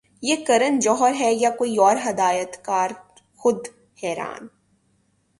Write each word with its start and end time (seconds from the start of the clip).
یہ 0.23 0.35
کرن 0.47 0.79
جوہر 0.79 1.13
ہیں 1.13 1.31
یا 1.33 1.49
کوئی 1.57 1.77
اور 1.77 1.97
ہدایت 2.05 2.55
کار 2.65 2.91
خود 3.41 3.67
حیران 4.03 4.47